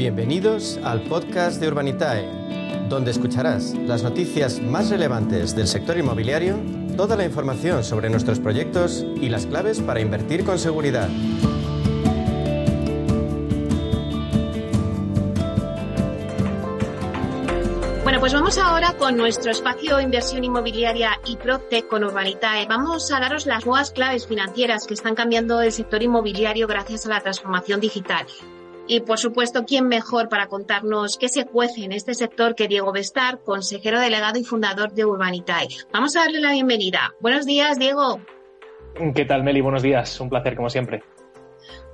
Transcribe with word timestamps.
Bienvenidos 0.00 0.80
al 0.82 1.02
podcast 1.02 1.60
de 1.60 1.68
Urbanitae, 1.68 2.26
donde 2.88 3.10
escucharás 3.10 3.74
las 3.74 4.02
noticias 4.02 4.58
más 4.58 4.88
relevantes 4.88 5.54
del 5.54 5.66
sector 5.66 5.98
inmobiliario, 5.98 6.56
toda 6.96 7.16
la 7.16 7.26
información 7.26 7.84
sobre 7.84 8.08
nuestros 8.08 8.40
proyectos 8.40 9.04
y 9.20 9.28
las 9.28 9.44
claves 9.44 9.78
para 9.82 10.00
invertir 10.00 10.46
con 10.46 10.58
seguridad. 10.58 11.06
Bueno, 18.02 18.20
pues 18.20 18.32
vamos 18.32 18.56
ahora 18.56 18.94
con 18.94 19.18
nuestro 19.18 19.50
espacio 19.50 20.00
inversión 20.00 20.44
inmobiliaria 20.44 21.20
y 21.26 21.36
PropTech 21.36 21.88
con 21.88 22.04
Urbanitae. 22.04 22.64
Vamos 22.66 23.12
a 23.12 23.20
daros 23.20 23.44
las 23.44 23.66
nuevas 23.66 23.90
claves 23.90 24.26
financieras 24.26 24.86
que 24.86 24.94
están 24.94 25.14
cambiando 25.14 25.60
el 25.60 25.72
sector 25.72 26.02
inmobiliario 26.02 26.66
gracias 26.66 27.04
a 27.04 27.10
la 27.10 27.20
transformación 27.20 27.80
digital. 27.80 28.26
Y 28.92 29.02
por 29.02 29.20
supuesto, 29.20 29.64
¿quién 29.64 29.86
mejor 29.86 30.28
para 30.28 30.48
contarnos 30.48 31.16
qué 31.16 31.28
se 31.28 31.46
cuece 31.46 31.84
en 31.84 31.92
este 31.92 32.12
sector 32.12 32.56
que 32.56 32.66
Diego 32.66 32.90
Bestar, 32.90 33.38
consejero 33.44 34.00
delegado 34.00 34.36
y 34.36 34.42
fundador 34.42 34.92
de 34.94 35.04
Urbanitae? 35.04 35.68
Vamos 35.92 36.16
a 36.16 36.22
darle 36.22 36.40
la 36.40 36.50
bienvenida. 36.50 37.14
Buenos 37.20 37.46
días, 37.46 37.78
Diego. 37.78 38.20
¿Qué 39.14 39.24
tal, 39.26 39.44
Meli? 39.44 39.60
Buenos 39.60 39.82
días. 39.82 40.18
Un 40.20 40.28
placer, 40.28 40.56
como 40.56 40.68
siempre. 40.68 41.04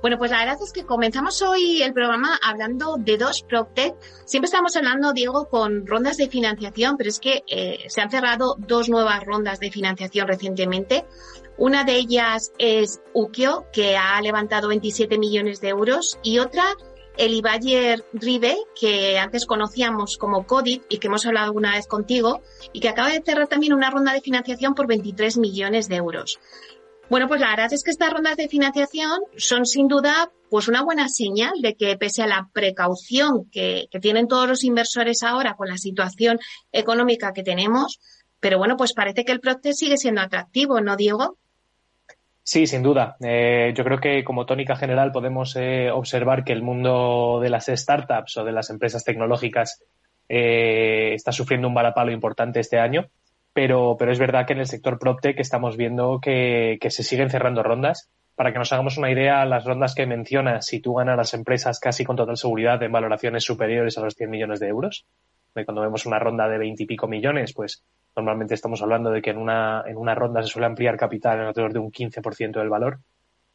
Bueno, 0.01 0.17
pues 0.17 0.31
la 0.31 0.39
verdad 0.39 0.57
es 0.63 0.71
que 0.71 0.85
comenzamos 0.85 1.41
hoy 1.41 1.81
el 1.81 1.93
programa 1.93 2.39
hablando 2.43 2.97
de 2.97 3.17
dos 3.17 3.43
PropTech. 3.43 3.95
Siempre 4.25 4.45
estamos 4.45 4.75
hablando, 4.75 5.13
Diego, 5.13 5.49
con 5.49 5.85
rondas 5.85 6.17
de 6.17 6.29
financiación, 6.29 6.97
pero 6.97 7.09
es 7.09 7.19
que 7.19 7.43
eh, 7.47 7.85
se 7.87 8.01
han 8.01 8.11
cerrado 8.11 8.55
dos 8.59 8.89
nuevas 8.89 9.23
rondas 9.23 9.59
de 9.59 9.71
financiación 9.71 10.27
recientemente. 10.27 11.05
Una 11.57 11.83
de 11.83 11.95
ellas 11.95 12.51
es 12.59 13.01
Ukio, 13.13 13.65
que 13.73 13.97
ha 13.97 14.21
levantado 14.21 14.67
27 14.67 15.17
millones 15.17 15.59
de 15.59 15.69
euros, 15.69 16.19
y 16.21 16.37
otra, 16.37 16.63
el 17.17 17.33
Ibayer 17.33 18.05
Rive, 18.13 18.57
que 18.79 19.17
antes 19.17 19.47
conocíamos 19.47 20.19
como 20.19 20.45
CODIT 20.45 20.83
y 20.87 20.99
que 20.99 21.07
hemos 21.07 21.25
hablado 21.25 21.47
alguna 21.47 21.73
vez 21.73 21.87
contigo, 21.87 22.41
y 22.73 22.79
que 22.79 22.89
acaba 22.89 23.09
de 23.09 23.23
cerrar 23.25 23.47
también 23.47 23.73
una 23.73 23.89
ronda 23.89 24.13
de 24.13 24.21
financiación 24.21 24.75
por 24.75 24.85
23 24.85 25.37
millones 25.39 25.89
de 25.89 25.95
euros. 25.95 26.39
Bueno, 27.09 27.29
pues 27.29 27.39
la 27.39 27.51
verdad 27.51 27.71
es 27.71 27.83
que 27.85 27.91
estas 27.91 28.11
rondas 28.11 28.35
de 28.35 28.49
financiación 28.49 29.21
son 29.37 29.65
sin 29.65 29.87
duda 29.87 30.29
pues 30.49 30.67
una 30.67 30.83
buena 30.83 31.07
señal 31.07 31.53
de 31.61 31.75
que 31.75 31.97
pese 31.97 32.23
a 32.23 32.27
la 32.27 32.49
precaución 32.53 33.49
que, 33.49 33.87
tienen 34.01 34.27
todos 34.27 34.47
los 34.47 34.63
inversores 34.65 35.23
ahora 35.23 35.55
con 35.55 35.69
la 35.69 35.77
situación 35.77 36.37
económica 36.71 37.31
que 37.31 37.43
tenemos, 37.43 37.99
pero 38.41 38.57
bueno, 38.57 38.75
pues 38.75 38.93
parece 38.93 39.23
que 39.23 39.31
el 39.31 39.39
proceso 39.39 39.77
sigue 39.77 39.97
siendo 39.97 40.21
atractivo, 40.21 40.81
¿no, 40.81 40.97
Diego? 40.97 41.37
Sí, 42.43 42.67
sin 42.67 42.83
duda. 42.83 43.15
Eh, 43.21 43.73
yo 43.75 43.83
creo 43.83 43.99
que 43.99 44.23
como 44.23 44.45
tónica 44.45 44.75
general 44.75 45.11
podemos 45.11 45.55
eh, 45.55 45.89
observar 45.91 46.43
que 46.43 46.53
el 46.53 46.61
mundo 46.61 47.39
de 47.41 47.49
las 47.49 47.67
startups 47.67 48.37
o 48.37 48.43
de 48.43 48.51
las 48.51 48.69
empresas 48.69 49.03
tecnológicas 49.03 49.83
eh, 50.27 51.13
está 51.13 51.31
sufriendo 51.31 51.69
un 51.69 51.73
varapalo 51.73 52.11
importante 52.11 52.59
este 52.59 52.79
año 52.79 53.09
pero, 53.57 53.95
pero 53.97 54.11
es 54.11 54.19
verdad 54.19 54.45
que 54.45 54.53
en 54.53 54.59
el 54.59 54.67
sector 54.67 54.99
PropTech 54.99 55.39
estamos 55.39 55.77
viendo 55.77 56.19
que, 56.21 56.77
se 56.91 57.01
siguen 57.01 57.31
cerrando 57.31 57.63
rondas. 57.63 58.07
Para 58.35 58.53
que 58.53 58.59
nos 58.59 58.71
hagamos 58.71 58.99
una 58.99 59.09
idea, 59.09 59.43
las 59.45 59.65
rondas 59.65 59.95
que 59.95 60.05
mencionas 60.05 60.67
sitúan 60.67 61.09
a 61.09 61.15
las 61.15 61.33
empresas 61.33 61.79
casi 61.79 62.05
con 62.05 62.15
total 62.15 62.37
seguridad 62.37 62.83
en 62.83 62.91
valoraciones 62.91 63.43
superiores 63.43 63.97
a 63.97 64.01
los 64.01 64.13
100 64.13 64.29
millones 64.29 64.59
de 64.59 64.67
euros. 64.67 65.07
Cuando 65.53 65.81
vemos 65.81 66.05
una 66.05 66.19
ronda 66.19 66.47
de 66.47 66.59
20 66.59 66.83
y 66.83 66.85
pico 66.85 67.07
millones, 67.07 67.51
pues 67.55 67.83
normalmente 68.15 68.53
estamos 68.53 68.79
hablando 68.83 69.09
de 69.09 69.23
que 69.23 69.31
en 69.31 69.39
una, 69.39 69.83
en 69.87 69.97
una 69.97 70.13
ronda 70.13 70.43
se 70.43 70.49
suele 70.49 70.67
ampliar 70.67 70.95
capital 70.95 71.39
en 71.39 71.45
alrededor 71.47 71.73
de 71.73 71.79
un 71.79 71.91
15% 71.91 72.59
del 72.59 72.69
valor 72.69 72.99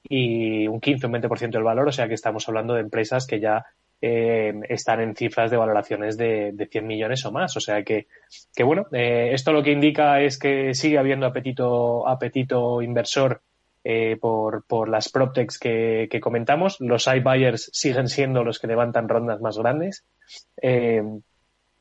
y 0.02 0.66
un 0.66 0.80
15 0.80 1.06
o 1.06 1.10
un 1.10 1.14
20% 1.14 1.50
del 1.52 1.62
valor, 1.62 1.86
o 1.86 1.92
sea 1.92 2.08
que 2.08 2.14
estamos 2.14 2.48
hablando 2.48 2.74
de 2.74 2.80
empresas 2.80 3.24
que 3.24 3.38
ya 3.38 3.66
eh, 4.04 4.52
están 4.68 5.00
en 5.00 5.14
cifras 5.14 5.48
de 5.52 5.56
valoraciones 5.56 6.18
de, 6.18 6.50
de, 6.52 6.66
100 6.66 6.84
millones 6.84 7.24
o 7.24 7.30
más. 7.30 7.56
O 7.56 7.60
sea 7.60 7.84
que, 7.84 8.08
que 8.52 8.64
bueno, 8.64 8.86
eh, 8.90 9.30
esto 9.32 9.52
lo 9.52 9.62
que 9.62 9.70
indica 9.70 10.20
es 10.20 10.40
que 10.40 10.74
sigue 10.74 10.98
habiendo 10.98 11.24
apetito, 11.24 12.08
apetito 12.08 12.82
inversor 12.82 13.42
eh, 13.84 14.16
por, 14.20 14.64
por 14.66 14.88
las 14.88 15.08
PropTechs 15.08 15.56
que, 15.56 16.08
que 16.10 16.20
comentamos. 16.20 16.78
Los 16.80 17.06
iBuyers 17.06 17.70
siguen 17.72 18.08
siendo 18.08 18.42
los 18.42 18.58
que 18.58 18.66
levantan 18.66 19.08
rondas 19.08 19.40
más 19.40 19.56
grandes. 19.56 20.04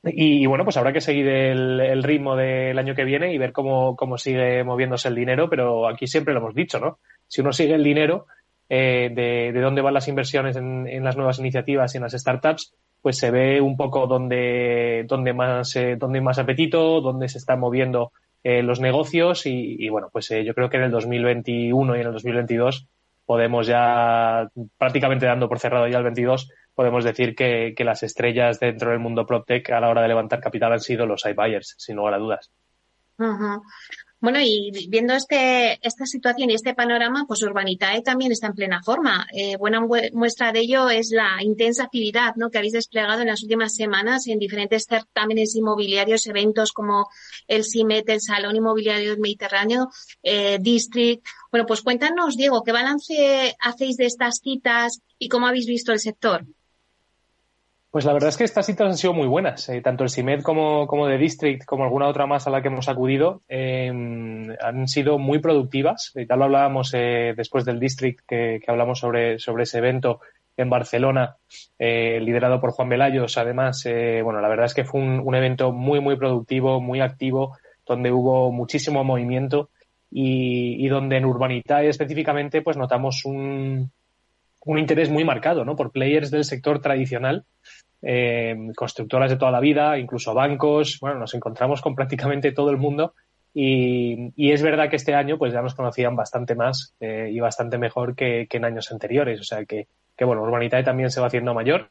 Y, 0.03 0.45
bueno, 0.47 0.63
pues 0.63 0.77
habrá 0.77 0.93
que 0.93 1.01
seguir 1.01 1.27
el, 1.27 1.79
el, 1.79 2.03
ritmo 2.03 2.35
del 2.35 2.77
año 2.77 2.95
que 2.95 3.03
viene 3.03 3.33
y 3.33 3.37
ver 3.37 3.51
cómo, 3.51 3.95
cómo 3.95 4.17
sigue 4.17 4.63
moviéndose 4.63 5.09
el 5.09 5.15
dinero, 5.15 5.47
pero 5.47 5.87
aquí 5.87 6.07
siempre 6.07 6.33
lo 6.33 6.39
hemos 6.39 6.55
dicho, 6.55 6.79
¿no? 6.79 6.99
Si 7.27 7.41
uno 7.41 7.53
sigue 7.53 7.75
el 7.75 7.83
dinero, 7.83 8.25
eh, 8.73 9.11
de, 9.13 9.59
dónde 9.59 9.81
van 9.81 9.93
las 9.93 10.07
inversiones 10.07 10.55
en, 10.55 11.03
las 11.03 11.17
nuevas 11.17 11.39
iniciativas 11.39 11.93
y 11.93 11.97
en 11.97 12.03
las 12.03 12.13
startups, 12.13 12.73
pues 13.01 13.17
se 13.17 13.29
ve 13.29 13.59
un 13.59 13.75
poco 13.75 14.07
dónde, 14.07 15.03
dónde 15.09 15.33
más, 15.33 15.75
eh, 15.75 15.97
dónde 15.99 16.21
más 16.21 16.39
apetito, 16.39 17.01
dónde 17.01 17.27
se 17.27 17.37
están 17.37 17.59
moviendo 17.59 18.13
eh, 18.45 18.63
los 18.63 18.79
negocios 18.79 19.45
y, 19.45 19.89
bueno, 19.89 20.07
pues 20.09 20.29
yo 20.29 20.53
creo 20.53 20.69
que 20.69 20.77
en 20.77 20.83
el 20.83 20.91
2021 20.91 21.97
y 21.97 21.99
en 21.99 22.07
el 22.07 22.13
2022 22.13 22.87
podemos 23.25 23.67
ya, 23.67 24.49
prácticamente 24.77 25.25
dando 25.25 25.49
por 25.49 25.59
cerrado 25.59 25.89
ya 25.89 25.97
el 25.97 26.05
22, 26.05 26.49
podemos 26.73 27.03
decir 27.03 27.35
que, 27.35 27.75
las 27.79 28.03
estrellas 28.03 28.57
dentro 28.61 28.91
del 28.91 28.99
mundo 28.99 29.25
PropTech 29.25 29.69
a 29.71 29.81
la 29.81 29.89
hora 29.89 30.01
de 30.01 30.07
levantar 30.07 30.39
capital 30.39 30.71
han 30.71 30.79
sido 30.79 31.05
los 31.05 31.25
iBuyers, 31.25 31.75
sin 31.77 31.97
lugar 31.97 32.13
a 32.13 32.19
dudas. 32.19 32.49
Bueno, 34.21 34.39
y 34.39 34.71
viendo 34.87 35.13
este, 35.15 35.79
esta 35.81 36.05
situación 36.05 36.51
y 36.51 36.53
este 36.53 36.75
panorama, 36.75 37.25
pues 37.27 37.41
Urbanitae 37.41 38.03
también 38.03 38.31
está 38.31 38.45
en 38.45 38.53
plena 38.53 38.83
forma. 38.83 39.25
Eh, 39.33 39.57
buena 39.57 39.81
muestra 40.13 40.51
de 40.51 40.59
ello 40.59 40.91
es 40.91 41.09
la 41.09 41.41
intensa 41.41 41.85
actividad 41.85 42.35
¿no? 42.35 42.51
que 42.51 42.59
habéis 42.59 42.73
desplegado 42.73 43.21
en 43.21 43.29
las 43.29 43.41
últimas 43.41 43.73
semanas 43.73 44.27
en 44.27 44.37
diferentes 44.37 44.85
certámenes 44.87 45.55
inmobiliarios, 45.55 46.27
eventos 46.27 46.71
como 46.71 47.09
el 47.47 47.63
CIMET, 47.63 48.07
el 48.09 48.21
Salón 48.21 48.55
Inmobiliario 48.55 49.09
del 49.09 49.19
Mediterráneo, 49.19 49.89
eh, 50.21 50.59
District. 50.61 51.25
Bueno, 51.49 51.65
pues 51.65 51.81
cuéntanos, 51.81 52.37
Diego, 52.37 52.61
¿qué 52.61 52.71
balance 52.71 53.55
hacéis 53.59 53.97
de 53.97 54.05
estas 54.05 54.35
citas 54.43 55.01
y 55.17 55.29
cómo 55.29 55.47
habéis 55.47 55.65
visto 55.65 55.93
el 55.93 55.99
sector? 55.99 56.45
Pues 57.91 58.05
la 58.05 58.13
verdad 58.13 58.29
es 58.29 58.37
que 58.37 58.45
estas 58.45 58.65
citas 58.65 58.87
han 58.87 58.97
sido 58.97 59.13
muy 59.13 59.27
buenas. 59.27 59.67
Eh, 59.67 59.81
tanto 59.81 60.05
el 60.05 60.09
CIMED 60.09 60.43
como, 60.43 60.87
como 60.87 61.09
The 61.09 61.17
District, 61.17 61.65
como 61.65 61.83
alguna 61.83 62.07
otra 62.07 62.25
más 62.25 62.47
a 62.47 62.49
la 62.49 62.61
que 62.61 62.69
hemos 62.69 62.87
acudido, 62.87 63.41
em, 63.49 64.49
han 64.61 64.87
sido 64.87 65.19
muy 65.19 65.39
productivas. 65.39 66.13
Y 66.15 66.25
tal 66.25 66.39
lo 66.39 66.45
hablábamos 66.45 66.93
eh, 66.93 67.33
después 67.35 67.65
del 67.65 67.81
District, 67.81 68.21
que, 68.25 68.61
hablamos 68.65 68.99
sobre, 68.99 69.39
sobre 69.39 69.63
ese 69.63 69.79
evento 69.79 70.21
en 70.55 70.69
Barcelona, 70.69 71.35
eh, 71.77 72.21
liderado 72.21 72.61
por 72.61 72.71
Juan 72.71 72.87
Velayos. 72.87 73.37
Además, 73.37 73.83
bueno, 74.23 74.39
la 74.39 74.47
verdad 74.47 74.67
es 74.67 74.73
que 74.73 74.85
fue 74.85 75.01
un, 75.01 75.35
evento 75.35 75.73
muy, 75.73 75.99
muy 75.99 76.15
productivo, 76.15 76.79
muy 76.79 77.01
activo, 77.01 77.57
donde 77.85 78.09
hubo 78.09 78.53
muchísimo 78.53 79.03
movimiento 79.03 79.69
y, 80.09 80.85
y 80.85 80.87
donde 80.87 81.17
en 81.17 81.25
Urbanitae 81.25 81.89
específicamente, 81.89 82.61
pues 82.61 82.77
notamos 82.77 83.25
un, 83.25 83.91
un 84.65 84.79
interés 84.79 85.09
muy 85.09 85.23
marcado, 85.23 85.65
¿no? 85.65 85.75
Por 85.75 85.91
players 85.91 86.31
del 86.31 86.43
sector 86.43 86.81
tradicional 86.81 87.45
eh, 88.01 88.55
constructoras 88.75 89.29
de 89.29 89.37
toda 89.37 89.51
la 89.51 89.59
vida, 89.59 89.97
incluso 89.97 90.33
bancos. 90.33 90.99
Bueno, 90.99 91.19
nos 91.19 91.33
encontramos 91.33 91.81
con 91.81 91.95
prácticamente 91.95 92.51
todo 92.51 92.71
el 92.71 92.77
mundo 92.77 93.13
y, 93.53 94.51
es 94.51 94.61
verdad 94.61 94.89
que 94.89 94.95
este 94.95 95.13
año 95.13 95.37
pues 95.37 95.53
ya 95.53 95.61
nos 95.61 95.75
conocían 95.75 96.15
bastante 96.15 96.55
más 96.55 96.95
eh, 96.99 97.29
y 97.31 97.39
bastante 97.39 97.77
mejor 97.77 98.15
que, 98.15 98.47
en 98.49 98.65
años 98.65 98.91
anteriores. 98.91 99.39
O 99.39 99.43
sea 99.43 99.65
que, 99.65 99.87
que, 100.15 100.25
bueno, 100.25 100.41
Urbanitae 100.43 100.83
también 100.83 101.11
se 101.11 101.21
va 101.21 101.27
haciendo 101.27 101.53
mayor 101.53 101.89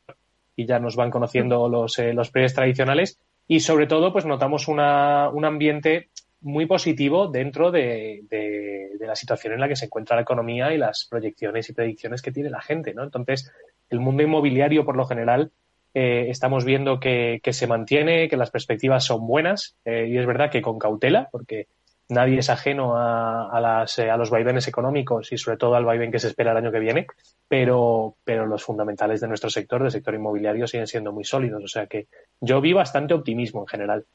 y 0.57 0.67
ya 0.67 0.79
nos 0.79 0.97
van 0.97 1.11
conociendo 1.11 1.69
los, 1.69 1.99
eh, 1.99 2.13
los 2.13 2.31
players 2.31 2.55
tradicionales 2.55 3.21
y 3.47 3.61
sobre 3.61 3.87
todo 3.87 4.13
pues 4.13 4.27
notamos 4.27 4.69
una, 4.69 5.29
un 5.29 5.45
ambiente 5.45 6.11
muy 6.43 6.67
positivo 6.67 7.29
dentro 7.29 7.71
de, 7.71 8.23
de, 8.29 8.91
de, 8.99 9.07
la 9.07 9.17
situación 9.17 9.53
en 9.53 9.61
la 9.61 9.69
que 9.69 9.77
se 9.77 9.87
encuentra 9.87 10.17
la 10.17 10.23
economía 10.23 10.73
y 10.73 10.79
las 10.79 11.05
proyecciones 11.05 11.69
y 11.69 11.75
predicciones 11.75 12.23
que 12.23 12.33
tiene 12.33 12.51
la 12.51 12.63
gente, 12.63 12.95
¿no? 12.95 13.05
Entonces, 13.05 13.53
el 13.91 14.01
mundo 14.01 14.23
inmobiliario, 14.23 14.85
por 14.85 14.97
lo 14.97 15.07
general, 15.07 15.53
eh, 15.93 16.27
estamos 16.29 16.65
viendo 16.65 17.01
que, 17.01 17.41
se 17.51 17.67
mantiene, 17.67 18.29
que 18.29 18.37
las 18.37 18.51
perspectivas 18.51 19.05
son 19.05 19.27
buenas 19.27 19.77
eh, 19.85 20.07
y 20.09 20.19
es 20.19 20.27
verdad 20.27 20.51
que 20.51 20.63
con 20.63 20.79
cautela, 20.79 21.29
porque 21.33 21.67
nadie 22.09 22.39
es 22.39 22.51
ajeno 22.51 22.97
a, 22.97 23.61
las, 23.61 23.99
eh, 23.99 24.11
a 24.11 24.17
los 24.17 24.31
vaivenes 24.31 24.69
económicos 24.69 25.33
y 25.33 25.39
sobre 25.39 25.57
todo 25.57 25.75
al 25.75 25.85
vaivén 25.85 26.13
que 26.13 26.19
se 26.19 26.29
espera 26.29 26.53
el 26.53 26.57
año 26.57 26.73
que 26.73 26.79
viene, 26.79 27.07
pero, 27.49 28.17
pero 28.25 28.47
los 28.47 28.63
fundamentales 28.63 29.21
de 29.21 29.29
nuestro 29.29 29.51
sector, 29.51 29.83
del 29.83 29.91
sector 29.91 30.15
inmobiliario, 30.15 30.67
siguen 30.67 30.87
siendo 30.87 31.13
muy 31.13 31.25
sólidos. 31.25 31.63
O 31.63 31.69
sea 31.69 31.87
que 31.87 32.07
yo 32.41 32.61
vi 32.61 32.73
bastante 32.73 33.15
optimismo 33.15 33.63
en 33.63 33.67
general. 33.67 34.07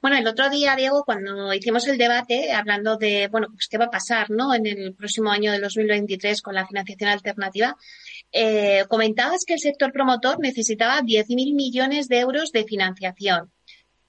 Bueno, 0.00 0.16
el 0.16 0.26
otro 0.26 0.48
día, 0.48 0.74
Diego, 0.76 1.04
cuando 1.04 1.52
hicimos 1.52 1.86
el 1.86 1.98
debate 1.98 2.52
hablando 2.52 2.96
de, 2.96 3.28
bueno, 3.28 3.48
pues 3.52 3.68
qué 3.68 3.78
va 3.78 3.86
a 3.86 3.90
pasar, 3.90 4.30
¿no? 4.30 4.54
En 4.54 4.66
el 4.66 4.94
próximo 4.94 5.30
año 5.30 5.52
de 5.52 5.60
2023 5.60 6.40
con 6.40 6.54
la 6.54 6.66
financiación 6.66 7.10
alternativa, 7.10 7.76
eh, 8.32 8.84
comentabas 8.88 9.44
que 9.46 9.54
el 9.54 9.60
sector 9.60 9.92
promotor 9.92 10.40
necesitaba 10.40 11.02
10.000 11.02 11.54
millones 11.54 12.08
de 12.08 12.20
euros 12.20 12.52
de 12.52 12.64
financiación. 12.64 13.52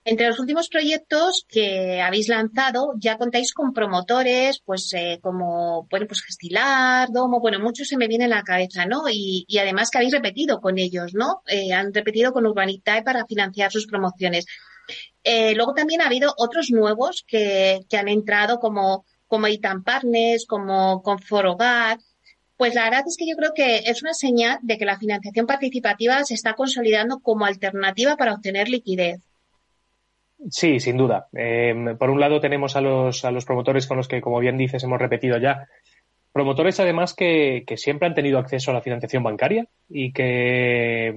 Entre 0.06 0.28
los 0.28 0.38
últimos 0.38 0.68
proyectos 0.68 1.46
que 1.48 2.02
habéis 2.02 2.28
lanzado, 2.28 2.94
ya 2.98 3.18
contáis 3.18 3.54
con 3.54 3.72
promotores, 3.72 4.62
pues 4.66 4.92
eh, 4.94 5.20
como, 5.22 5.88
bueno, 5.90 6.08
pues 6.08 6.22
Gestilar, 6.22 7.10
Domo, 7.10 7.40
bueno, 7.40 7.60
muchos 7.60 7.88
se 7.88 7.96
me 7.96 8.10
viene 8.10 8.26
a 8.26 8.28
la 8.28 8.44
cabeza, 8.44 8.86
¿no? 8.86 9.04
Y, 9.10 9.46
y 9.48 9.60
además 9.60 9.90
que 9.90 10.00
habéis 10.00 10.12
repetido 10.12 10.60
con 10.60 10.78
ellos, 10.78 11.14
¿no? 11.14 11.42
Eh, 11.48 11.72
han 11.72 11.94
repetido 11.94 12.34
con 12.34 12.46
Urbanitae 12.46 13.04
para 13.04 13.26
financiar 13.26 13.72
sus 13.72 13.88
promociones. 13.88 14.46
Eh, 15.24 15.56
luego 15.56 15.74
también 15.74 16.02
ha 16.02 16.08
habido 16.08 16.34
otros 16.38 16.70
nuevos 16.70 17.24
que, 17.26 17.80
que 17.90 17.98
han 17.98 18.10
entrado 18.10 18.60
como, 18.60 19.06
como 19.28 19.48
Itan 19.48 19.84
Partners, 19.84 20.46
como 20.46 21.02
Conforogar. 21.02 21.98
Pues 22.58 22.76
la 22.76 22.84
verdad 22.84 23.04
es 23.08 23.16
que 23.18 23.28
yo 23.28 23.38
creo 23.38 23.54
que 23.54 23.78
es 23.86 24.02
una 24.04 24.14
señal 24.14 24.60
de 24.62 24.78
que 24.78 24.86
la 24.86 25.00
financiación 25.00 25.48
participativa 25.48 26.24
se 26.26 26.34
está 26.34 26.56
consolidando 26.56 27.20
como 27.20 27.46
alternativa 27.46 28.18
para 28.18 28.34
obtener 28.34 28.68
liquidez. 28.68 29.22
Sí, 30.50 30.80
sin 30.80 30.98
duda. 30.98 31.28
Eh, 31.36 31.96
por 31.98 32.10
un 32.10 32.20
lado 32.20 32.40
tenemos 32.40 32.76
a 32.76 32.82
los, 32.82 33.24
a 33.26 33.32
los 33.32 33.46
promotores 33.46 33.88
con 33.88 33.98
los 33.98 34.08
que, 34.08 34.22
como 34.22 34.40
bien 34.40 34.58
dices, 34.58 34.84
hemos 34.84 35.00
repetido 35.00 35.38
ya. 35.38 35.68
Promotores, 36.34 36.80
además, 36.80 37.14
que, 37.14 37.64
que 37.66 37.78
siempre 37.78 38.08
han 38.08 38.16
tenido 38.16 38.40
acceso 38.40 38.72
a 38.72 38.74
la 38.74 38.82
financiación 38.82 39.24
bancaria 39.24 39.68
y 39.88 40.12
que, 40.12 41.14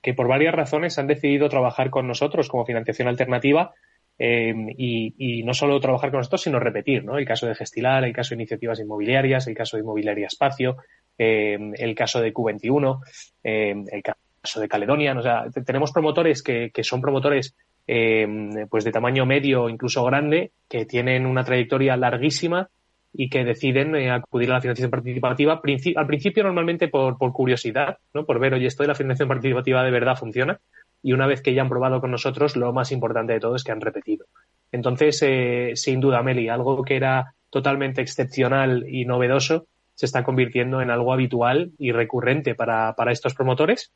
que, 0.00 0.14
por 0.14 0.28
varias 0.28 0.54
razones 0.54 0.98
han 0.98 1.08
decidido 1.08 1.48
trabajar 1.48 1.90
con 1.90 2.06
nosotros 2.06 2.48
como 2.48 2.64
financiación 2.64 3.08
alternativa 3.08 3.74
eh, 4.16 4.54
y, 4.78 5.14
y, 5.18 5.42
no 5.42 5.54
solo 5.54 5.80
trabajar 5.80 6.10
con 6.10 6.18
nosotros, 6.18 6.42
sino 6.42 6.60
repetir, 6.60 7.04
¿no? 7.04 7.18
El 7.18 7.26
caso 7.26 7.46
de 7.46 7.56
Gestilar, 7.56 8.04
el 8.04 8.12
caso 8.12 8.30
de 8.30 8.42
iniciativas 8.42 8.78
inmobiliarias, 8.78 9.48
el 9.48 9.56
caso 9.56 9.76
de 9.76 9.82
Inmobiliaria 9.82 10.28
Espacio, 10.28 10.76
eh, 11.18 11.58
el 11.74 11.94
caso 11.94 12.20
de 12.20 12.32
Q21, 12.32 13.00
eh, 13.42 13.74
el 13.90 14.02
caso 14.02 14.60
de 14.60 14.68
Caledonia. 14.68 15.18
O 15.18 15.22
sea, 15.22 15.46
tenemos 15.66 15.90
promotores 15.90 16.42
que, 16.42 16.70
que 16.70 16.84
son 16.84 17.00
promotores 17.00 17.56
eh, 17.92 18.24
pues 18.70 18.84
de 18.84 18.92
tamaño 18.92 19.26
medio, 19.26 19.68
incluso 19.68 20.04
grande, 20.04 20.52
que 20.68 20.86
tienen 20.86 21.26
una 21.26 21.42
trayectoria 21.42 21.96
larguísima 21.96 22.68
y 23.12 23.28
que 23.28 23.44
deciden 23.44 23.96
eh, 23.96 24.12
acudir 24.12 24.48
a 24.52 24.54
la 24.54 24.60
financiación 24.60 24.92
participativa 24.92 25.60
al 25.96 26.06
principio 26.06 26.44
normalmente 26.44 26.86
por, 26.86 27.18
por, 27.18 27.32
curiosidad, 27.32 27.98
¿no? 28.14 28.24
por 28.24 28.38
ver, 28.38 28.54
oye, 28.54 28.68
esto 28.68 28.84
de 28.84 28.88
la 28.88 28.94
financiación 28.94 29.26
participativa 29.26 29.82
de 29.82 29.90
verdad 29.90 30.14
funciona 30.14 30.60
y 31.02 31.14
una 31.14 31.26
vez 31.26 31.42
que 31.42 31.52
ya 31.52 31.62
han 31.62 31.68
probado 31.68 32.00
con 32.00 32.12
nosotros, 32.12 32.54
lo 32.54 32.72
más 32.72 32.92
importante 32.92 33.32
de 33.32 33.40
todo 33.40 33.56
es 33.56 33.64
que 33.64 33.72
han 33.72 33.80
repetido. 33.80 34.26
Entonces, 34.70 35.20
eh, 35.26 35.72
sin 35.74 35.98
duda, 35.98 36.22
Meli, 36.22 36.48
algo 36.48 36.84
que 36.84 36.94
era 36.94 37.34
totalmente 37.50 38.02
excepcional 38.02 38.84
y 38.88 39.04
novedoso 39.04 39.66
se 39.94 40.06
está 40.06 40.22
convirtiendo 40.22 40.80
en 40.80 40.90
algo 40.90 41.12
habitual 41.12 41.72
y 41.76 41.90
recurrente 41.90 42.54
para, 42.54 42.94
para 42.94 43.10
estos 43.10 43.34
promotores 43.34 43.92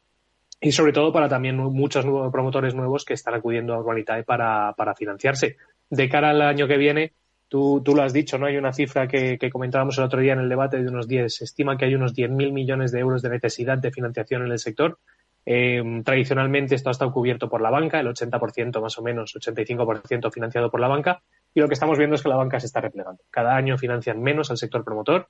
y 0.61 0.73
sobre 0.73 0.93
todo 0.93 1.13
para 1.13 1.29
también 1.29 1.57
muchos 1.57 2.05
nuevos 2.05 2.33
promotores 2.33 2.75
nuevos 2.75 3.05
que 3.05 3.15
están 3.15 3.35
acudiendo 3.35 3.75
a 3.75 3.81
Urbanitae 3.81 4.25
para, 4.25 4.73
para 4.77 4.95
financiarse. 4.95 5.57
De 5.91 6.09
cara 6.09 6.31
al 6.31 6.43
año 6.43 6.67
que 6.67 6.77
viene, 6.77 7.13
tú, 7.49 7.83
tú 7.85 7.95
lo 7.95 8.03
has 8.03 8.13
dicho, 8.13 8.39
¿no? 8.39 8.47
Hay 8.47 8.57
una 8.57 8.73
cifra 8.73 9.07
que, 9.07 9.39
comentábamos 9.53 9.99
el 9.99 10.05
otro 10.05 10.21
día 10.21 10.33
en 10.33 10.41
el 10.41 10.49
debate 10.49 10.83
de 10.83 10.89
unos 10.89 11.07
10, 11.07 11.35
se 11.35 11.45
estima 11.45 11.77
que 11.77 11.85
hay 11.85 11.95
unos 11.95 12.15
10.000 12.15 12.53
millones 12.53 12.93
de 12.93 13.01
euros 13.01 13.23
de 13.23 13.31
necesidad 13.31 13.79
de 13.79 13.93
financiación 13.93 14.45
en 14.45 14.53
el 14.53 14.59
sector. 14.59 14.99
Eh, 15.47 15.83
tradicionalmente 16.05 16.75
esto 16.75 16.89
ha 16.89 16.93
estado 16.93 17.13
cubierto 17.13 17.51
por 17.51 17.61
la 17.61 17.71
banca, 17.71 18.01
el 18.01 18.09
80% 18.09 18.81
más 18.81 18.99
o 18.99 19.03
menos, 19.03 19.35
85% 19.35 20.33
financiado 20.33 20.71
por 20.71 20.81
la 20.81 20.89
banca, 20.89 21.23
y 21.53 21.61
lo 21.61 21.69
que 21.69 21.75
estamos 21.75 21.99
viendo 21.99 22.17
es 22.17 22.23
que 22.23 22.31
la 22.31 22.37
banca 22.37 22.59
se 22.59 22.67
está 22.67 22.81
replegando. 22.81 23.23
Cada 23.31 23.55
año 23.55 23.77
financian 23.77 24.23
menos 24.23 24.51
al 24.51 24.57
sector 24.57 24.83
promotor, 24.83 25.29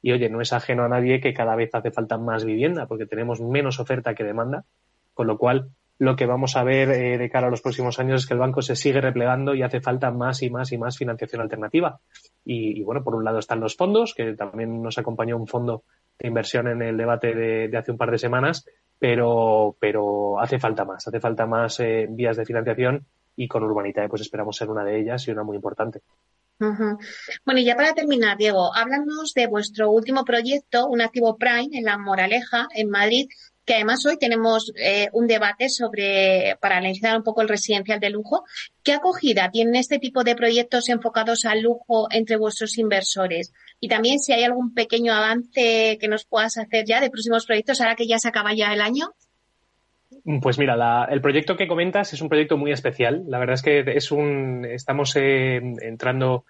y 0.00 0.12
oye, 0.12 0.28
no 0.28 0.40
es 0.40 0.52
ajeno 0.52 0.84
a 0.84 0.88
nadie 0.88 1.20
que 1.20 1.34
cada 1.34 1.56
vez 1.56 1.74
hace 1.74 1.90
falta 1.90 2.18
más 2.18 2.44
vivienda 2.44 2.86
porque 2.86 3.06
tenemos 3.06 3.40
menos 3.40 3.80
oferta 3.80 4.14
que 4.14 4.24
demanda, 4.24 4.64
con 5.14 5.26
lo 5.26 5.38
cual 5.38 5.70
lo 5.98 6.14
que 6.14 6.26
vamos 6.26 6.56
a 6.56 6.62
ver 6.62 6.90
eh, 6.90 7.18
de 7.18 7.28
cara 7.28 7.48
a 7.48 7.50
los 7.50 7.60
próximos 7.60 7.98
años 7.98 8.22
es 8.22 8.28
que 8.28 8.34
el 8.34 8.40
banco 8.40 8.62
se 8.62 8.76
sigue 8.76 9.00
replegando 9.00 9.54
y 9.54 9.62
hace 9.62 9.80
falta 9.80 10.12
más 10.12 10.42
y 10.42 10.50
más 10.50 10.70
y 10.70 10.78
más 10.78 10.96
financiación 10.96 11.42
alternativa. 11.42 11.98
Y, 12.44 12.82
bueno, 12.84 13.02
por 13.02 13.16
un 13.16 13.24
lado 13.24 13.40
están 13.40 13.60
los 13.60 13.76
fondos, 13.76 14.14
que 14.14 14.34
también 14.34 14.80
nos 14.80 14.96
acompañó 14.96 15.36
un 15.36 15.48
fondo 15.48 15.82
de 16.18 16.28
inversión 16.28 16.68
en 16.68 16.82
el 16.82 16.96
debate 16.96 17.34
de, 17.34 17.68
de 17.68 17.76
hace 17.76 17.90
un 17.90 17.98
par 17.98 18.12
de 18.12 18.18
semanas, 18.18 18.64
pero, 18.98 19.76
pero 19.80 20.40
hace 20.40 20.58
falta 20.58 20.84
más, 20.84 21.06
hace 21.06 21.20
falta 21.20 21.46
más 21.46 21.80
eh, 21.80 22.06
vías 22.08 22.36
de 22.36 22.44
financiación 22.44 23.06
y 23.36 23.46
con 23.46 23.62
Urbanitae 23.62 24.08
pues 24.08 24.22
esperamos 24.22 24.56
ser 24.56 24.70
una 24.70 24.84
de 24.84 25.00
ellas 25.00 25.26
y 25.26 25.30
una 25.30 25.42
muy 25.42 25.56
importante. 25.56 26.00
Bueno, 26.58 27.60
y 27.60 27.64
ya 27.64 27.76
para 27.76 27.94
terminar, 27.94 28.36
Diego, 28.36 28.74
háblanos 28.74 29.32
de 29.34 29.46
vuestro 29.46 29.90
último 29.90 30.24
proyecto, 30.24 30.86
un 30.88 31.00
activo 31.00 31.36
Prime 31.36 31.68
en 31.72 31.84
La 31.84 31.98
Moraleja, 31.98 32.66
en 32.74 32.90
Madrid, 32.90 33.28
que 33.68 33.74
además 33.74 34.04
hoy 34.06 34.16
tenemos 34.18 34.72
eh, 34.76 35.08
un 35.12 35.26
debate 35.26 35.68
sobre, 35.68 36.56
para 36.60 36.78
analizar 36.78 37.14
un 37.16 37.22
poco 37.22 37.42
el 37.42 37.48
residencial 37.48 38.00
de 38.00 38.08
lujo. 38.08 38.44
¿Qué 38.82 38.94
acogida 38.94 39.50
tienen 39.50 39.76
este 39.76 39.98
tipo 39.98 40.24
de 40.24 40.34
proyectos 40.34 40.88
enfocados 40.88 41.44
al 41.44 41.60
lujo 41.60 42.08
entre 42.10 42.38
vuestros 42.38 42.78
inversores? 42.78 43.52
Y 43.78 43.88
también 43.88 44.20
si 44.20 44.32
hay 44.32 44.42
algún 44.44 44.72
pequeño 44.72 45.12
avance 45.12 45.98
que 46.00 46.08
nos 46.08 46.24
puedas 46.24 46.56
hacer 46.56 46.86
ya 46.86 47.00
de 47.00 47.10
próximos 47.10 47.44
proyectos 47.44 47.80
ahora 47.80 47.94
que 47.94 48.06
ya 48.06 48.18
se 48.18 48.28
acaba 48.28 48.54
ya 48.54 48.72
el 48.72 48.80
año. 48.80 49.12
Pues 50.42 50.58
mira, 50.58 50.76
la, 50.76 51.08
el 51.10 51.22
proyecto 51.22 51.56
que 51.56 51.66
comentas 51.66 52.12
es 52.12 52.20
un 52.20 52.28
proyecto 52.28 52.58
muy 52.58 52.70
especial. 52.70 53.24
La 53.28 53.38
verdad 53.38 53.54
es 53.54 53.62
que 53.62 53.80
es 53.80 54.12
un, 54.12 54.66
estamos 54.66 55.16
eh, 55.16 55.56
entrando, 55.80 56.44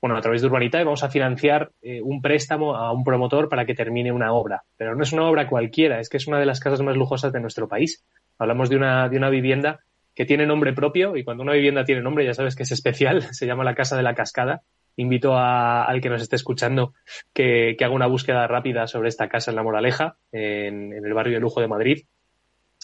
bueno, 0.00 0.16
a 0.16 0.22
través 0.22 0.40
de 0.40 0.46
Urbanitae 0.46 0.84
vamos 0.84 1.02
a 1.02 1.10
financiar 1.10 1.70
eh, 1.82 2.00
un 2.00 2.22
préstamo 2.22 2.74
a 2.74 2.90
un 2.90 3.04
promotor 3.04 3.50
para 3.50 3.66
que 3.66 3.74
termine 3.74 4.12
una 4.12 4.32
obra. 4.32 4.62
Pero 4.78 4.94
no 4.94 5.02
es 5.02 5.12
una 5.12 5.28
obra 5.28 5.46
cualquiera, 5.46 6.00
es 6.00 6.08
que 6.08 6.16
es 6.16 6.26
una 6.26 6.40
de 6.40 6.46
las 6.46 6.58
casas 6.58 6.80
más 6.80 6.96
lujosas 6.96 7.30
de 7.30 7.40
nuestro 7.40 7.68
país. 7.68 8.02
Hablamos 8.38 8.70
de 8.70 8.76
una, 8.76 9.10
de 9.10 9.18
una 9.18 9.28
vivienda 9.28 9.80
que 10.14 10.24
tiene 10.24 10.46
nombre 10.46 10.72
propio 10.72 11.14
y 11.14 11.22
cuando 11.22 11.42
una 11.42 11.52
vivienda 11.52 11.84
tiene 11.84 12.00
nombre 12.00 12.24
ya 12.24 12.32
sabes 12.32 12.56
que 12.56 12.62
es 12.62 12.72
especial, 12.72 13.22
se 13.34 13.46
llama 13.46 13.62
la 13.62 13.74
Casa 13.74 13.94
de 13.98 14.04
la 14.04 14.14
Cascada. 14.14 14.62
Invito 14.96 15.34
a, 15.36 15.84
al 15.84 16.00
que 16.00 16.08
nos 16.08 16.22
esté 16.22 16.36
escuchando 16.36 16.94
que, 17.34 17.76
que, 17.78 17.84
haga 17.84 17.94
una 17.94 18.06
búsqueda 18.06 18.46
rápida 18.46 18.86
sobre 18.86 19.10
esta 19.10 19.28
casa 19.28 19.50
en 19.50 19.56
La 19.56 19.62
Moraleja, 19.62 20.16
en, 20.32 20.94
en 20.94 21.04
el 21.04 21.12
barrio 21.12 21.34
de 21.34 21.40
lujo 21.40 21.60
de 21.60 21.68
Madrid 21.68 22.06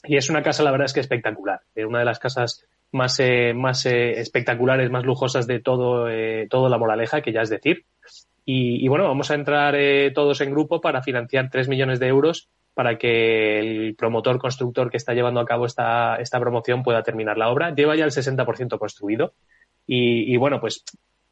y 0.05 0.17
es 0.17 0.31
una 0.31 0.43
casa, 0.43 0.63
la 0.63 0.71
verdad 0.71 0.87
es 0.87 0.93
que 0.93 1.01
espectacular. 1.01 1.61
Eh, 1.75 1.85
una 1.85 1.99
de 1.99 2.05
las 2.05 2.19
casas 2.19 2.67
más, 2.95 3.19
eh, 3.21 3.53
más 3.55 3.85
eh, 3.87 4.21
espectaculares, 4.21 4.91
más 4.91 5.05
lujosas 5.05 5.47
de 5.47 5.61
todo, 5.61 6.09
eh, 6.09 6.47
todo 6.49 6.69
la 6.69 6.79
moraleja, 6.79 7.21
que 7.21 7.33
ya 7.33 7.43
es 7.43 7.51
decir. 7.51 7.85
Y, 8.47 8.87
bueno, 8.89 9.05
vamos 9.05 9.31
a 9.31 9.35
entrar 9.35 9.75
eh, 9.75 10.11
todos 10.15 10.43
en 10.43 10.51
grupo 10.51 10.83
para 10.83 11.03
financiar 11.03 11.49
tres 11.51 11.67
millones 11.67 11.99
de 11.99 12.09
euros 12.09 12.51
para 12.75 12.99
que 12.99 13.59
el 13.59 13.95
promotor 13.95 14.39
constructor 14.39 14.91
que 14.91 14.99
está 14.99 15.15
llevando 15.15 15.41
a 15.41 15.47
cabo 15.47 15.65
esta, 15.65 16.17
esta 16.17 16.41
promoción 16.41 16.83
pueda 16.83 17.03
terminar 17.03 17.39
la 17.39 17.49
obra. 17.49 17.75
Lleva 17.75 17.97
ya 17.97 18.05
el 18.05 18.11
60% 18.11 18.79
construido. 18.79 19.33
Y, 19.87 20.37
bueno, 20.37 20.61
pues 20.61 20.85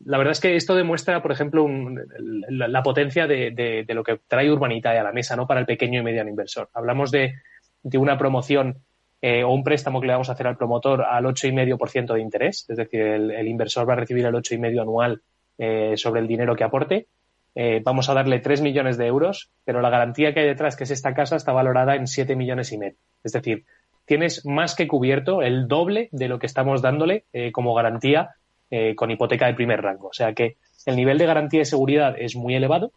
la 0.04 0.18
verdad 0.18 0.32
es 0.32 0.40
que 0.40 0.56
esto 0.56 0.74
demuestra, 0.74 1.20
por 1.20 1.32
ejemplo, 1.32 1.64
un, 1.64 2.00
la, 2.48 2.68
la, 2.68 2.82
potencia 2.82 3.26
de, 3.26 3.50
de, 3.50 3.84
de, 3.86 3.94
lo 3.94 4.04
que 4.04 4.20
trae 4.26 4.50
Urbanitae 4.50 4.98
a 4.98 5.02
la 5.02 5.12
mesa, 5.12 5.36
¿no? 5.36 5.46
Para 5.46 5.60
el 5.60 5.66
pequeño 5.66 6.00
y 6.00 6.02
mediano 6.02 6.30
inversor. 6.30 6.70
Hablamos 6.74 7.10
de, 7.10 7.34
de 7.82 7.98
una 7.98 8.18
promoción 8.18 8.78
eh, 9.20 9.44
o 9.44 9.50
un 9.50 9.62
préstamo 9.62 10.00
que 10.00 10.06
le 10.06 10.12
vamos 10.12 10.28
a 10.28 10.32
hacer 10.32 10.46
al 10.46 10.56
promotor 10.56 11.02
al 11.02 11.24
8,5% 11.24 12.14
de 12.14 12.20
interés, 12.20 12.66
es 12.68 12.76
decir, 12.76 13.00
el, 13.00 13.48
inversor 13.48 13.88
va 13.88 13.92
a 13.92 13.96
recibir 13.96 14.24
el 14.26 14.34
8,5% 14.34 14.82
anual 14.82 15.22
eh, 15.58 15.94
sobre 15.96 16.20
el 16.20 16.26
dinero 16.26 16.56
que 16.56 16.64
aporte. 16.64 17.06
Eh, 17.54 17.82
vamos 17.84 18.08
a 18.08 18.14
darle 18.14 18.40
3 18.40 18.62
millones 18.62 18.96
de 18.96 19.06
euros, 19.06 19.50
pero 19.64 19.82
la 19.82 19.90
garantía 19.90 20.32
que 20.32 20.40
hay 20.40 20.46
detrás, 20.46 20.76
que 20.76 20.84
es 20.84 20.90
esta 20.90 21.14
casa, 21.14 21.36
está 21.36 21.52
valorada 21.52 21.96
en 21.96 22.06
7 22.06 22.34
millones 22.34 22.72
y 22.72 22.78
medio. 22.78 22.96
Es 23.22 23.32
decir, 23.32 23.64
tienes 24.06 24.44
más 24.46 24.74
que 24.74 24.88
cubierto 24.88 25.42
el 25.42 25.68
doble 25.68 26.08
de 26.12 26.28
lo 26.28 26.38
que 26.38 26.46
estamos 26.46 26.82
dándole 26.82 27.24
eh, 27.32 27.52
como 27.52 27.74
garantía 27.74 28.30
eh, 28.70 28.94
con 28.94 29.10
hipoteca 29.10 29.46
de 29.46 29.54
primer 29.54 29.82
rango. 29.82 30.08
O 30.08 30.12
sea 30.12 30.32
que 30.32 30.56
el 30.86 30.96
nivel 30.96 31.18
de 31.18 31.26
garantía 31.26 31.62
y 31.62 31.66
seguridad 31.66 32.14
es 32.18 32.34
muy 32.34 32.54
elevado 32.54 32.92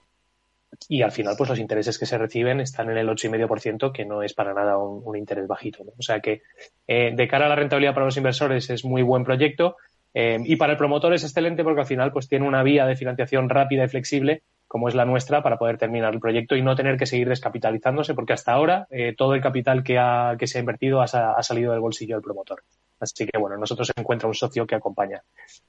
y 0.87 1.01
al 1.01 1.11
final 1.11 1.35
pues 1.37 1.49
los 1.49 1.59
intereses 1.59 1.97
que 1.97 2.05
se 2.05 2.17
reciben 2.17 2.59
están 2.59 2.89
en 2.89 2.97
el 2.97 3.07
8,5%, 3.07 3.91
que 3.91 4.05
no 4.05 4.21
es 4.21 4.33
para 4.33 4.53
nada 4.53 4.77
un, 4.77 5.15
interés 5.17 5.47
bajito. 5.47 5.83
O 5.97 6.01
sea 6.01 6.19
que 6.19 6.41
eh, 6.87 7.13
de 7.15 7.27
cara 7.27 7.45
a 7.45 7.49
la 7.49 7.55
rentabilidad 7.55 7.93
para 7.93 8.05
los 8.05 8.17
inversores 8.17 8.69
es 8.69 8.85
muy 8.85 9.01
buen 9.01 9.23
proyecto 9.23 9.77
eh, 10.13 10.37
y 10.43 10.55
para 10.55 10.73
el 10.73 10.77
promotor 10.77 11.13
es 11.13 11.23
excelente 11.23 11.63
porque 11.63 11.81
al 11.81 11.87
final 11.87 12.11
pues 12.11 12.27
tiene 12.27 12.47
una 12.47 12.63
vía 12.63 12.85
de 12.85 12.95
financiación 12.95 13.49
rápida 13.49 13.83
y 13.83 13.89
flexible 13.89 14.43
como 14.67 14.87
es 14.87 14.95
la 14.95 15.05
nuestra 15.05 15.43
para 15.43 15.57
poder 15.57 15.77
terminar 15.77 16.13
el 16.13 16.19
proyecto 16.19 16.55
y 16.55 16.61
no 16.61 16.75
tener 16.75 16.97
que 16.97 17.05
seguir 17.05 17.29
descapitalizándose 17.29 18.13
porque 18.13 18.33
hasta 18.33 18.53
ahora 18.53 18.87
eh, 18.89 19.13
todo 19.15 19.35
el 19.35 19.41
capital 19.41 19.83
que, 19.83 19.97
ha, 19.99 20.35
que 20.39 20.47
se 20.47 20.57
ha 20.57 20.61
invertido 20.61 21.01
ha, 21.01 21.05
ha, 21.05 21.43
salido 21.43 21.71
del 21.71 21.81
bolsillo 21.81 22.15
del 22.15 22.23
promotor. 22.23 22.63
Así 22.99 23.25
que 23.25 23.37
bueno, 23.37 23.57
nosotros 23.57 23.87
se 23.87 23.93
encuentra 23.99 24.27
un 24.27 24.33
socio 24.33 24.65
que 24.65 24.75
acompaña. 24.75 25.21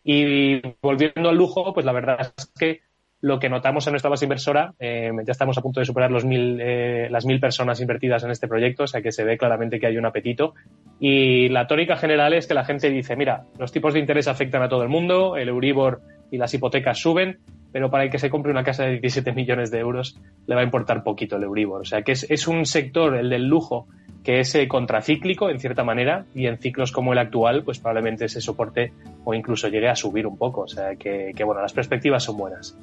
Y 0.02 0.60
volviendo 0.80 1.28
al 1.28 1.36
lujo, 1.36 1.75
pues 1.75 1.84
la 1.84 1.92
verdad 1.92 2.32
es 2.36 2.52
que 2.58 2.80
lo 3.20 3.38
que 3.38 3.49
notamos 3.49 3.87
en 3.87 3.92
nuestra 3.92 4.11
base 4.11 4.25
inversora, 4.25 4.75
eh, 4.78 5.11
ya 5.25 5.32
estamos 5.32 5.56
a 5.56 5.62
punto 5.62 5.80
de 5.80 5.87
superar 5.87 6.11
los 6.11 6.25
mil, 6.25 6.58
eh, 6.61 7.08
las 7.11 7.25
mil 7.25 7.40
personas 7.40 7.80
invertidas 7.80 8.25
en 8.25 8.30
este 8.30 8.46
proyecto, 8.46 8.85
o 8.85 8.87
sea 8.87 9.00
que 9.00 9.12
se 9.12 9.25
ve 9.25 9.38
claramente 9.38 9.80
que 9.80 9.87
hay 9.87 9.96
un 9.96 10.06
apetito. 10.06 10.54
Y 11.00 11.49
la 11.49 11.66
tónica 11.66 11.96
general 11.96 12.35
es 12.35 12.46
que 12.46 12.54
la 12.54 12.64
gente 12.64 12.90
dice, 12.90 13.16
mira, 13.16 13.44
los 13.58 13.73
tipos 13.73 13.94
de 13.94 14.00
interés 14.00 14.28
afectan 14.28 14.62
a 14.62 14.68
todo 14.68 14.82
el 14.82 14.88
mundo, 14.88 15.37
el 15.37 15.49
Euribor 15.49 16.00
y 16.30 16.38
las 16.38 16.52
hipotecas 16.52 16.99
suben, 16.99 17.38
pero 17.73 17.90
para 17.90 18.04
el 18.04 18.11
que 18.11 18.18
se 18.18 18.30
compre 18.30 18.52
una 18.52 18.64
casa 18.64 18.85
de 18.85 19.00
17 19.00 19.32
millones 19.32 19.70
de 19.70 19.78
euros 19.78 20.18
le 20.46 20.54
va 20.54 20.61
a 20.61 20.64
importar 20.64 21.02
poquito 21.02 21.37
el 21.37 21.44
Euribor. 21.44 21.80
O 21.80 21.85
sea 21.85 22.02
que 22.02 22.12
es, 22.12 22.30
es 22.30 22.46
un 22.46 22.66
sector, 22.66 23.16
el 23.16 23.30
del 23.30 23.46
lujo, 23.46 23.87
que 24.26 24.40
es 24.40 24.52
eh, 24.56 24.66
contracíclico 24.66 25.50
en 25.50 25.61
cierta 25.61 25.85
manera 25.85 26.26
y 26.35 26.49
en 26.49 26.58
ciclos 26.58 26.90
como 26.90 27.12
el 27.12 27.18
actual, 27.20 27.62
pues 27.62 27.78
probablemente 27.78 28.25
ese 28.25 28.40
soporte 28.40 28.92
o 29.25 29.35
incluso 29.35 29.68
llegue 29.68 29.88
a 29.88 29.94
subir 29.94 30.26
un 30.26 30.37
poco. 30.37 30.62
O 30.62 30.66
sea 30.66 30.96
que, 30.96 31.32
bueno, 31.44 31.62
las 31.62 31.73
perspectivas 31.73 32.25
son 32.25 32.37
buenas. 32.37 32.76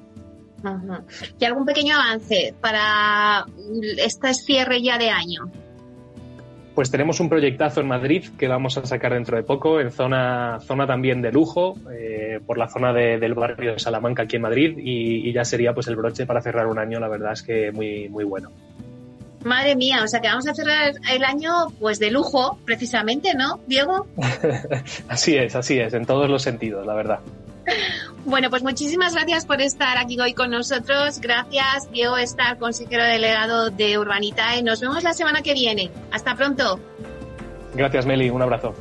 ¿Y 1.40 1.46
algún 1.46 1.66
pequeño 1.66 1.96
avance 1.96 2.54
para 2.62 3.46
este 3.98 4.34
cierre 4.34 4.82
ya 4.82 4.98
de 4.98 5.10
año? 5.10 5.52
Pues 6.76 6.90
tenemos 6.90 7.20
un 7.20 7.30
proyectazo 7.30 7.82
en 7.82 7.88
Madrid 7.88 8.26
que 8.38 8.48
vamos 8.48 8.78
a 8.78 8.86
sacar 8.86 9.14
dentro 9.14 9.38
de 9.38 9.44
poco, 9.44 9.80
en 9.80 9.92
zona, 9.92 10.60
zona 10.62 10.88
también 10.88 11.22
de 11.22 11.32
lujo, 11.32 11.76
eh, 11.92 12.40
por 12.46 12.58
la 12.58 12.68
zona 12.68 12.92
del 12.94 13.36
barrio 13.36 13.74
de 13.74 13.80
Salamanca 13.80 14.24
aquí 14.24 14.38
en 14.38 14.42
Madrid, 14.42 14.78
y, 14.80 15.30
y, 15.30 15.34
ya 15.34 15.46
sería 15.46 15.74
pues 15.74 15.88
el 15.88 15.96
broche 15.96 16.26
para 16.26 16.42
cerrar 16.42 16.66
un 16.66 16.80
año, 16.80 17.00
la 17.00 17.10
verdad 17.10 17.34
es 17.34 17.44
que 17.44 17.72
muy, 17.72 18.10
muy 18.10 18.24
bueno. 18.24 18.50
Madre 19.44 19.76
mía, 19.76 20.02
o 20.04 20.08
sea 20.08 20.20
que 20.20 20.30
vamos 20.30 20.48
a 20.48 20.56
cerrar 20.56 20.94
el 21.12 21.24
año 21.24 21.68
pues 21.80 22.00
de 22.00 22.10
lujo, 22.10 22.58
precisamente, 22.66 23.36
¿no, 23.36 23.60
Diego? 23.68 24.08
así 25.10 25.36
es, 25.36 25.56
así 25.56 25.78
es, 25.80 25.94
en 25.94 26.06
todos 26.06 26.30
los 26.30 26.42
sentidos, 26.42 26.88
la 26.88 26.96
verdad. 26.96 27.20
Bueno, 28.26 28.50
pues 28.50 28.64
muchísimas 28.64 29.14
gracias 29.14 29.46
por 29.46 29.62
estar 29.62 29.98
aquí 29.98 30.20
hoy 30.20 30.34
con 30.34 30.50
nosotros. 30.50 31.20
Gracias, 31.20 31.92
Diego 31.92 32.18
Estar, 32.18 32.58
consejero 32.58 33.04
delegado 33.04 33.70
de 33.70 33.98
Urbanitae. 33.98 34.64
Nos 34.64 34.80
vemos 34.80 35.04
la 35.04 35.14
semana 35.14 35.42
que 35.42 35.54
viene. 35.54 35.92
Hasta 36.12 36.36
pronto. 36.36 36.80
Gracias, 37.76 38.06
Meli. 38.06 38.30
Un 38.30 38.42
abrazo. 38.42 38.74